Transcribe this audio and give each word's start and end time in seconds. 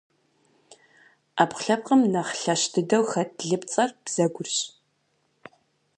Ӏэпкълъэпкъым 1.35 2.01
нэхъ 2.13 2.33
лъэщ 2.41 2.61
дыдэу 2.73 3.03
хэт 3.11 3.31
лыпцӏэр- 3.49 3.89
бзэгурщ. 4.03 4.57